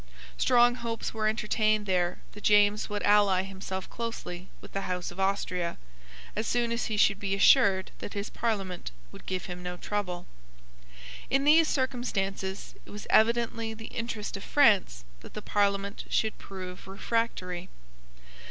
[0.35, 5.19] Strong hopes were entertained there that James would ally himself closely with the House of
[5.19, 5.77] Austria,
[6.35, 10.25] as soon as he should be assured that his Parliament would give him no trouble.
[11.29, 16.87] In these circumstances, it was evidently the interest of France that the Parliament should prove
[16.87, 17.69] refractory.